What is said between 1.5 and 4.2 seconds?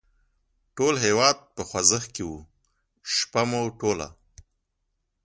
په خوځښت کې و، شپه مو ټوله.